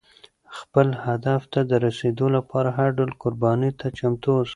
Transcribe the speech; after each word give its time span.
خپل 0.57 0.87
هدف 1.05 1.41
ته 1.53 1.59
د 1.69 1.71
رسېدو 1.85 2.25
لپاره 2.35 2.69
هر 2.77 2.89
ډول 2.97 3.11
قربانۍ 3.21 3.71
ته 3.79 3.87
چمتو 3.97 4.29
اوسه. 4.37 4.49